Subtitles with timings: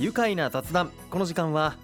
[0.00, 0.90] 愉快な雑談。
[1.10, 1.76] この時間は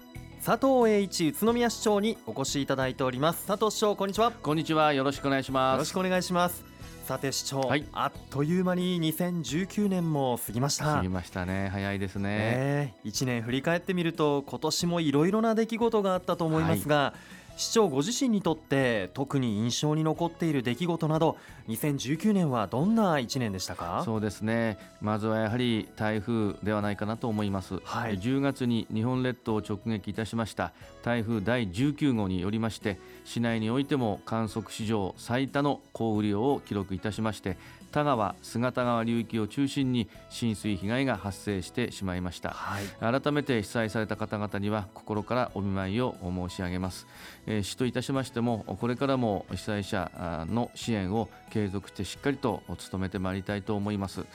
[0.43, 3.45] 佐藤栄一宇都宮市長にお越しいただいております。
[3.45, 4.31] 佐藤市長こんにちは。
[4.31, 4.91] よこんにちは。
[4.91, 5.77] よろしくお願いします。
[5.77, 6.65] ろしくお願いします。
[7.05, 7.85] さて市長、はい。
[7.93, 10.95] あっという間に2019年も過ぎました。
[10.95, 11.69] 過ぎましたね。
[11.71, 13.07] 早いですね、ねえ。
[13.07, 17.13] 1年振り返ってみると今年もいろいろな出来事があったと思いますが、
[17.57, 21.37] 市長ご自身にとって特に印象に残っている出来事など
[21.67, 24.03] 2019年はどんな1年でしたか？
[24.05, 24.77] そうですね。
[25.01, 28.19] まずはやはり台風ではないかなと思います、はい。
[28.19, 30.71] 10月に日本列島を直撃いたしました
[31.03, 37.57] 台風第19号によりまして市内においても観測史上最多の降雨量を記録いたしまして
[37.91, 42.49] 田川姿川流域を中心に浸水被害が発生してしまいました。
[42.51, 42.85] はい。
[43.21, 47.07] 改めて被災された方々には心からお見舞いを申し上げます、
[47.45, 50.11] えー市といたしましてもこれからも被災者
[50.49, 54.25] の支援を継続してしっかりと努めてまいりたいと思います、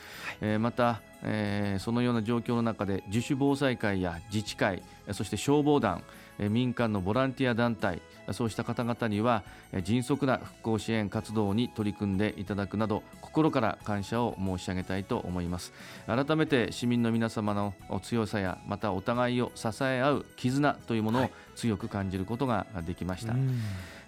[0.41, 4.82] えーまた、えーそのような状況の中で自主防災会や自治会
[5.12, 8.01] そして消防団えー民間のボランティア団体
[8.33, 15.73] そうした方々にはえー迅速な復興支援活動に取り組んでいただくなど心から感謝を申し上げたいと思います。
[16.07, 21.30] 改めて市民の皆様の強さやまたお互いを支え合う絆というものをはい。
[21.55, 23.60] 強く感じることができました、うん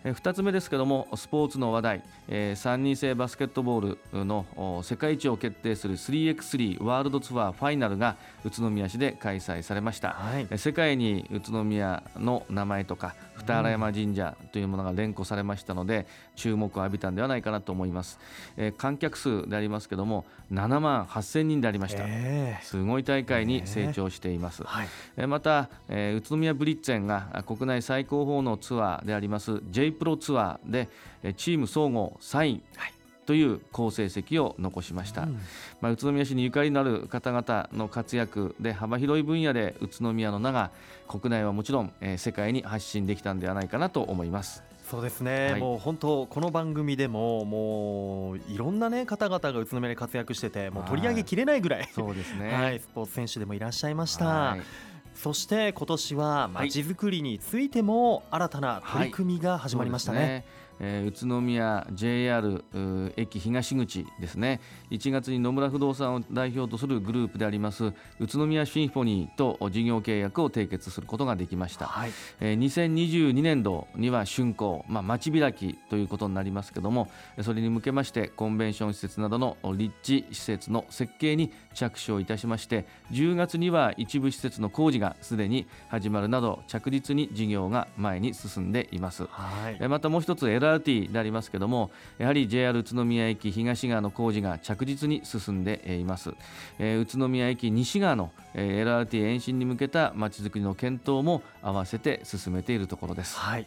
[0.04, 10.46] えー2つ目ですけどもスポーツの話題、えー3人制バスケットボールのお世界一を決定する 3x3 ワールドツアーファイナルが宇都宮市で開催されました、はい。
[10.50, 18.18] えー世界に宇都宮の名前とか二荒山神社というものが連呼されましたので注目を浴びたんではないかなと思います、
[18.56, 24.88] えー観客数でありますけども7万8000人でありました、えすごい大会に成長しています、ーはい。
[25.16, 30.88] えーまた、えー宇都宮ブリッツェンがあ国内最高峰のツアーであります J プロツアーで
[31.22, 32.94] えーチーム総合3位はい。
[33.26, 35.38] という好成績を残しました、うん。
[35.80, 40.70] まあ、宇都宮市にゆかりのある方々の活躍で幅広い分野で宇都宮の名が
[41.08, 44.62] 国内はもちろん、えー世界に発信できたんではないかなと思います。
[44.90, 45.60] そうですね、はい。
[45.60, 54.56] もう本当この番組でももういろんなね方々が宇都宮で活躍しててもう取り上げきれないぐらい、そうですね、 はい、スポーツ選手でもいらっしゃいました。
[55.24, 60.18] はいそして今年はまちづくりについても新たな取り組みが始まりましたね。
[60.18, 60.44] そうですね
[60.80, 62.64] えー宇都宮 JR
[63.16, 64.60] 駅東口ですね。
[64.90, 77.08] 1月に野村不動産を代表とするグループであります宇都宮シンフォニーと事業契約を締結することができました、はい、えー2022年度には竣工、まあ、町開きということになりますけども
[77.42, 89.26] それに向けましてコンベンション施設などの立地施設の設計に着手をいたしまして10月には一部施設の工事がすでに始まるなど着実に事業が前に進んでいます。
[89.30, 96.34] はい、えまたもう一つ LRT でありますけどもやはり JR 宇都宮駅東側の工事が着実に進んでえーいます、
[96.78, 103.66] えー宇都宮駅西側のえー LRT 延伸に向けたまちづくりの検討も合わせて進めているところですはい。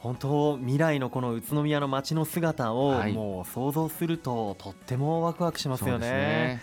[0.00, 6.62] 本当未来のこの宇都宮の街の姿をはいもう想像するととってもワクワクしますよそうですね。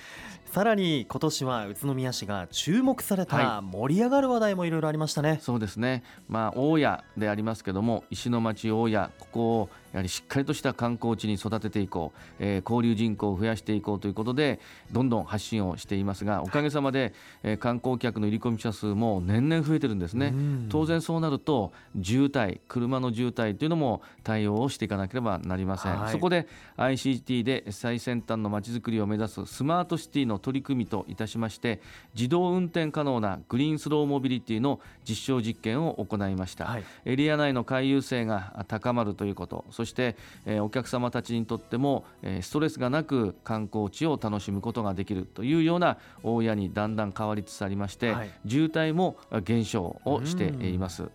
[0.57, 5.38] さらに今年は宇都宮市が注目されたは盛り上がる話題もいろいろありましたね。
[5.40, 14.59] そうですね、まあ、大谷でありますけども石の町大谷ここをやはりしっかりとした観光地に育てていこう、えー交流人口を増やしていこうということで
[14.91, 17.13] どんどん発信をしていますがおかげさまで、
[17.44, 20.28] えー観光客の入り込み者数も年々増えてるんですね。
[20.28, 20.68] うん。
[20.69, 21.72] 当然そうなると
[22.02, 26.12] 渋滞車の渋滞というのも対応をしていかなければなりません、はい。
[26.12, 26.47] そこで
[26.78, 31.81] ICT で最先端のまちづくりを目指すスマートシティの取り組みといたしまして
[32.14, 36.84] 自動運転可能なグリーンスローモビリティの実証実験を行いました、はい。
[37.06, 40.16] エリア内の回遊性が高まるということそして、
[40.46, 51.09] えーお客様たちにとっても、えーストレスがなく観光地を楽しむことができるというような大家にだんだん変わりつつありまして、はい渋滞も減少をしています。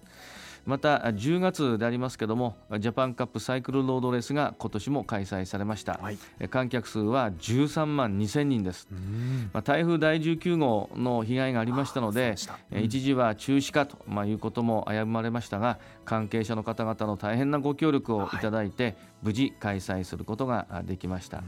[0.65, 6.19] また10月でありますけどもジャパンカップサイクルロードレースが今年も開催されました、はい。
[6.39, 9.51] え観客数は13万2000人です、うん。
[9.53, 18.39] まあ、台風第19号の被害がありましたのででしたえ一時は中止かと、まあ、いうことも危ぶまれましたが関係者の方々の大変なご協力をい。
[18.43, 21.43] ただいて、無事開催することがあできました、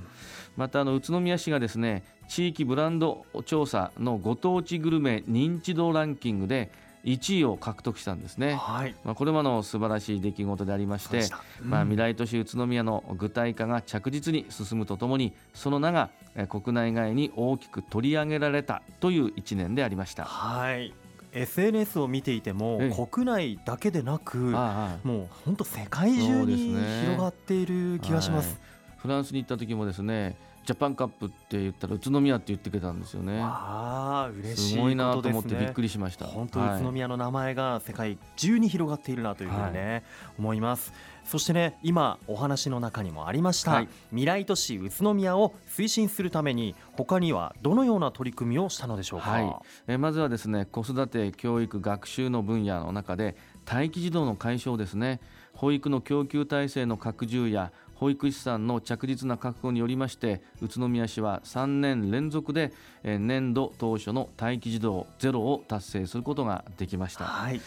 [0.57, 6.71] またあの宇都宮市がですね地域ブランド調査のご当地グルメ認知度ランキングで
[7.05, 8.55] 1位を獲得したんですね。
[8.55, 8.95] はい。
[9.05, 20.25] まあ、これもあの素晴らしい出来事でありましてそうでした、まあ、うん未来都市宇都宮の具体化が着実に進むとともにその名がえー国内外に大きく取り上げられたという1年でありました。
[20.25, 20.95] はい。
[21.33, 28.61] SNS を見ていてもええ国内だけでなくもう本当世界中にね広がっている気がします。
[28.99, 30.35] フランスに行った時もですね、
[30.65, 33.39] ジャパンカップって言ったら宇都宮って言ってくれたんですよね。
[33.43, 36.25] ああ嬉しいすごいなと思ってびっくりしました。
[36.25, 40.05] 本当はい宇都宮の名前が世界中に広がっているなというふうにね、
[40.39, 40.93] 思います。
[41.25, 43.89] そしてね今お話の中にもありました、はい。
[44.11, 49.57] 未来都市宇都宮を推進するために他にはどのような取り組みをしたのでしょうか、はい。
[49.87, 53.37] えーまずはですね子育て教育学習の分野の中で
[53.71, 55.21] 待機児童の解消ですね。
[55.55, 57.71] 保育の供給体制の拡充や
[58.05, 62.71] 保育士さんの着実な確保によりまして宇都宮市は3年連続で
[63.03, 67.25] えー年度当初の待機児童ゼロを達成することができました。
[67.25, 67.61] はい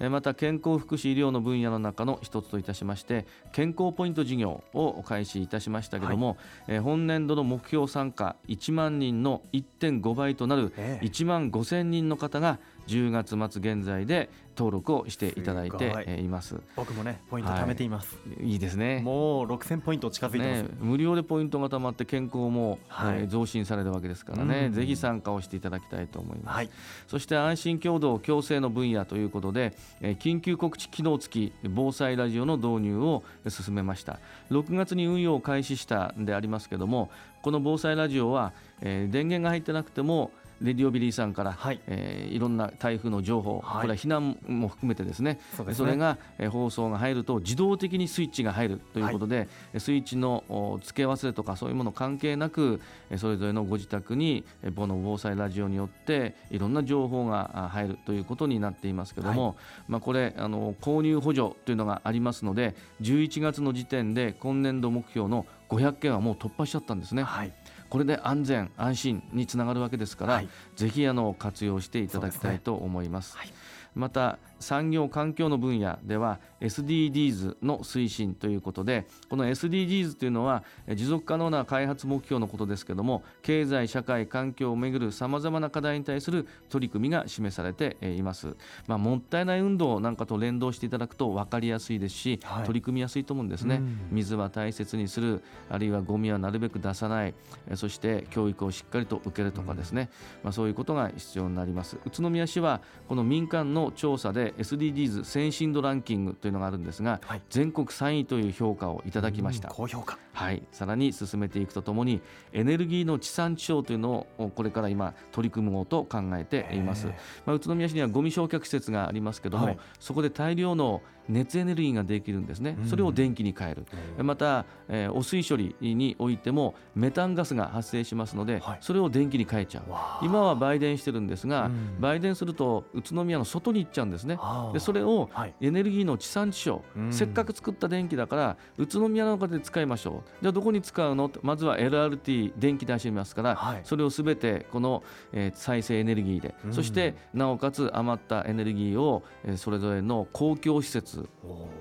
[0.00, 6.36] えーまた健康福祉医療の分野の中の一つといたしまして健康ポイント事業を開始いたしましたけども、
[6.66, 12.58] えー本年度の目標参加1万人の1.5倍となるええ1万5000人の方が
[12.88, 16.60] 10月末現在で登録をしていただいています。
[16.76, 19.00] 僕もねポイント貯めています、いいですね。
[19.04, 23.20] もう6000ポイント近づいてます、ね、無料でポイントがたまって健康も、はい。
[23.20, 24.72] えー増進されるわけですからね、うん。
[24.72, 26.56] ぜひ参加をしていただきたいと思います。
[26.56, 26.70] はい。
[27.08, 34.20] そして安心共同共生の分野ということで、えー緊急告知機能付き防災ラジオの導入を進めました。
[34.50, 37.10] 6月に運用を開始したんでありますけども
[37.42, 40.30] この防災ラジオは、えー電源が入ってなくても
[40.64, 41.80] レディオビリーさんから、はい。
[41.86, 43.82] えーいろんな台風の情報、はい。
[43.82, 45.38] これは避難も含めてですね。
[45.54, 45.92] そね。
[45.92, 52.80] れが、えー放送が入ると自動的にスイッチが入るということで、スイッチのお付け忘れとかそういうもの関係なく
[53.10, 59.56] えーそれぞれのご自宅にえーこの防災ラジオによっていろんな情報があ入るということになっていますけども、
[59.88, 67.22] まあ、これあの購入補助というのがありますので11月の時点で今年度目標の500件はもう突破しちゃったんですね。
[67.22, 67.52] はい
[67.90, 70.48] これで安全安心につながるわけですから、はい。
[70.76, 73.36] ぜひあの活用していただきたいと思います。
[73.36, 73.52] はい。
[73.94, 88.56] また産業環境の分野では SDGs の推進ということでこの SDGs というのはえ持続可能な開発目標のことですけども経済社会環境をめぐるさまざまな課題に対する取り組みが示されてえいます、
[88.86, 92.64] まあ、もったいない運動なんかと連動していただくと分かりやすいですし、はい。
[92.64, 93.98] 取り組みやすいと思うんですね、うん。
[94.10, 97.34] 水は大切にするあるいはゴミはなるべく出さない
[97.68, 100.10] えそして教育をしっかりと受けるとかですね、
[100.42, 101.98] まあ、そういうことが必要になります。
[102.06, 107.42] 宇都宮市はこの民間の調査で SDGs 先進度ランキングというのがあるんですが、はい。
[107.50, 109.68] 全国3位という評価をいただきました。
[109.68, 112.20] うん高評価はい、さらに進めていくとともに
[112.52, 117.06] エネルギーの地産地消というのをこれから今取り組もうと考えています。
[117.46, 119.44] まあ、宇都宮市にはゴミ焼却施設があります。
[119.44, 119.78] けども、はい。
[120.00, 122.86] そこで大量の熱エネルギーができるんですね、うん。
[122.86, 123.86] それを電気に変える、
[124.22, 128.78] また、えー汚水処理においてもメタンガスが発生しますので、はい。
[128.80, 129.84] それを電気に変えちゃう。
[130.24, 131.96] 今は売電してるんですが、うん。
[132.00, 134.38] 売電すると宇都宮の外に行っちゃうんですね。
[134.72, 135.54] でそれをはい。
[135.60, 137.12] エネルギーの地産地消、うん。
[137.12, 141.30] せっかく作った電気だから宇都宮の中で使いましょうじゃあどこに使うの？
[141.42, 143.80] まずは LRT 電気出しますから、はい。
[143.84, 146.72] それをすべてこの、えー再生エネルギーで、うん。
[146.72, 151.28] そしてなおかつ余ったエネルギーを、えーそれぞれの公共施設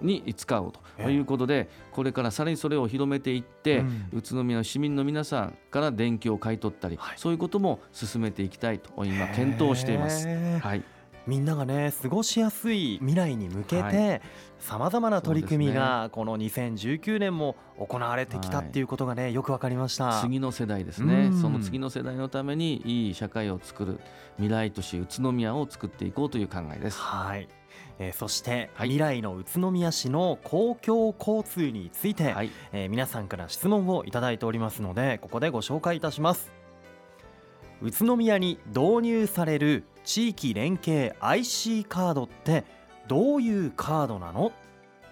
[0.01, 1.03] に使うええ。
[1.05, 4.09] ということで、これからさらにそれを広めていって、うん。
[4.13, 7.17] 宇都宮の市民の皆さんから電気を買い取ったり、はい。
[7.17, 10.27] そういうことも進めていきたいと今検討しています。
[10.27, 10.83] はい
[11.25, 14.21] みんながね過ごしやすい未来に向けはて
[14.59, 20.19] さまざまな取り組みがこの2019年も行われてきたっていうことがねよくわかりました。
[20.21, 21.41] 次の世代ですね、うん。
[21.41, 23.99] その次の世代のためにいい社会を作る
[24.35, 26.99] 未来都市宇都宮を作っていこうという考えです。
[26.99, 27.47] はい、
[27.99, 28.89] えーそして、はい。
[28.89, 36.51] 未来の宇都宮市の公共交通について、はい、えー皆さんから質問をいただいておりますのでここでご紹介いたします。
[37.81, 42.63] 宇都宮に導入される地域連携 IC カードって
[43.07, 44.51] どういうカードなの？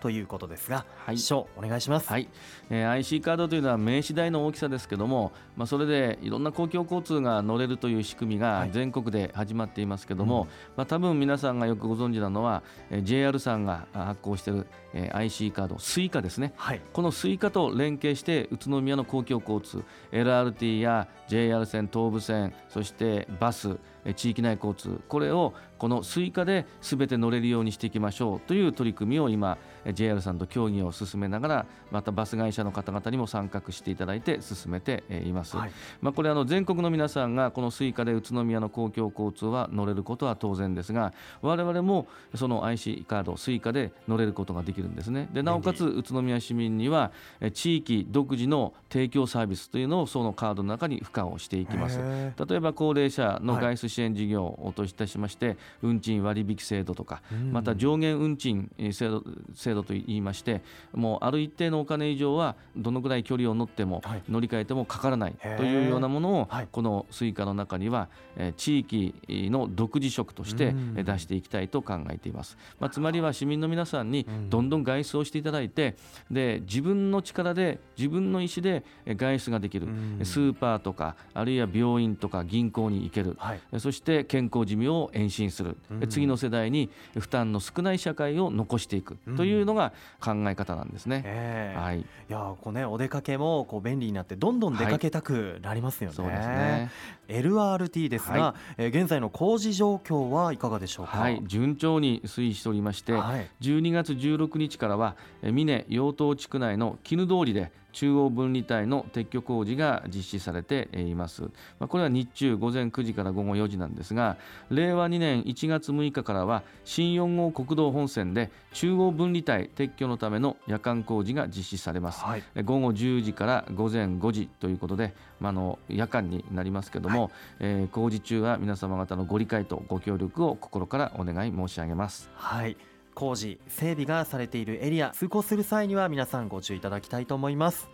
[0.01, 1.17] ということですが、はい。
[1.19, 2.27] 師匠お願いします、はい。
[2.71, 8.71] えー IC カードというのは名刺代の大きさですけども、まあ、それでいろんな公共交通が乗れるという仕組みがはい。
[8.71, 10.47] 全国で始まっていますけども、うん。
[10.75, 16.53] まあ、多分皆さんがよくご存知なのは、えー JR さんがあ発行している、えー IC カード Suica ですね。
[16.55, 16.81] はい。
[16.93, 35.55] この Suica と連携して宇都宮の公共交通 LRT や JR 線東武線そしてバスえー地域内交通これをこの Suica で全て乗れるようにしていきましょうという取り組みを今えー JR さんと協議を進めながらまたバス会社の方々にも参画していただいて進めてえーいます。
[35.57, 35.71] はい。
[36.01, 45.29] まあ、これあの全国の皆さんがこの Suica で宇都宮の公共交通は乗れることは当然ですが我々もその IC カード Suica で乗れることができるんですね。
[45.33, 51.97] でなおかつ宇都宮市民にはえ地域独自の提供サービスというのをそのカードの中に付加をしていきます。
[52.01, 53.61] へ例えば高齢者のはい。
[53.63, 57.21] 外出支援事業といたしまして、運賃割引制度とか
[57.51, 60.61] また上限運賃えー制度制度度と言いまして
[60.93, 68.07] もうある一定のお金以上はどのぐらい距離を乗っても、乗り換えてもかからないというようなものを、この Suica の中には、
[68.37, 75.95] え地域の独自色として出していきたいと考えています、まあ、つまりは市民の皆さんにどんどん外出をしていただいて
[76.29, 79.87] で自分の力で自分の意思で外出ができる。
[80.23, 85.75] スーパーとかあるいは病院とか銀行に行ける、はい、そして健康寿命を延伸する。
[86.09, 89.17] 次の世代に負担の少ない社会を残していく。
[89.35, 91.23] というのが考え方なんですね。
[91.25, 96.15] えー、はい、いやこうねお出かけもこう便利になってどんどん出かけたくなりますよね。
[96.17, 96.91] はい、そうですね。
[97.27, 101.19] LRT ですが、はい、え現在の工事状況はいかがでしょうか？
[101.19, 111.49] はい、順調に推移しておりまして、はい、12月16日からは峰養東地区内の絹通りで中央分離帯の撤去工事が実施されています、ま
[111.85, 114.37] あ、これは日中午前9時から午後4時なんですが
[114.69, 132.29] 令和2年1月6日からは新4号国道本線で中央分離帯撤去のための夜間工事が実施されます、はい、午後10時から午前5時ということで、まあ、の夜間になりますけども、はい、えー、工事中は皆様方のご理解とご協力を心からお願い申し上げます。
[132.35, 132.90] はい
[133.21, 137.87] 工事整備がされているエリア通行する際には皆さんご注意いただきたいと思います。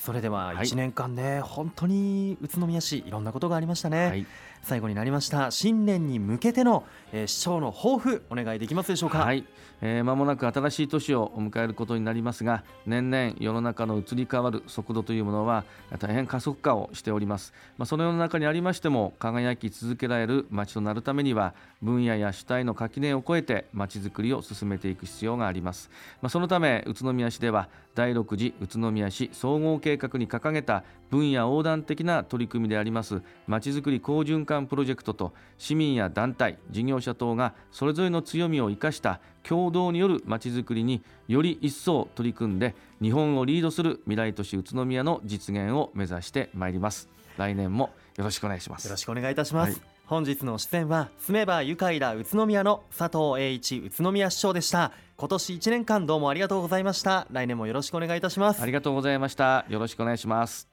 [0.00, 4.26] それでは1年間ね、はい、本当に宇都宮市いろんなことがありましたね、はい、
[4.62, 9.18] 最後になりました新年に向けての、えー、市長の抱負お願いできますでしょうか？
[9.18, 9.44] はい、
[9.82, 15.64] えー、間もなく新しい年を迎えることになりますが年々世の中の移り変わる速度というものは
[15.98, 21.52] 大変加速化をしております、まあ、その世の中にありましても輝き続けられる街となるためには
[21.82, 25.90] 分野や主体の垣根を越えて街づくりを進めていく必要があります、
[26.22, 47.08] まあ、そのため宇都宮市では第6次宇都宮市総合計画に掲げた分野横断的な取り組みでありますまちづくり好循環プロジェクトと市民や団体事業者等がそれぞれの強みを生かした共同によるまちづくりにより一層取り組んで日本をリードする未来都市宇都宮の実現を目指してまいります。
[47.36, 48.84] 来年もよろしくお願いします。
[48.84, 54.90] よろしくお願いいたします、はい、本日の出演は住めば愉快だ宇都宮の佐藤栄一宇都宮市長でした。
[55.16, 57.28] 今年1年間どうもありがとうございました。
[57.30, 58.60] 来年もよろしくお願いいたします。
[58.60, 59.66] ありがとうございました。
[59.68, 60.68] よろしくお願いします。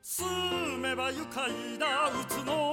[0.00, 0.26] 住
[0.78, 2.71] めば愉快だ宇都宮